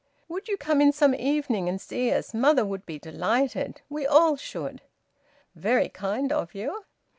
"Would 0.27 0.47
you 0.47 0.57
come 0.57 0.81
in 0.81 0.91
some 0.91 1.13
evening 1.13 1.69
and 1.69 1.79
see 1.79 2.11
us? 2.11 2.33
Mother 2.33 2.65
would 2.65 2.87
be 2.87 2.97
delighted. 2.97 3.81
We 3.87 4.07
all 4.07 4.35
should." 4.35 4.81
"Very 5.53 5.89
kind 5.89 6.31
of 6.31 6.55
you." 6.55 6.85